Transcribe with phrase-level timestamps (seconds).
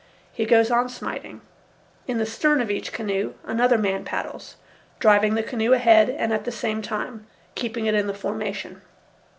[0.33, 1.41] He goes on smiting.
[2.07, 4.55] In the stern of each canoe another man paddles,
[4.97, 8.81] driving the canoe ahead and at the same time keeping it in the formation.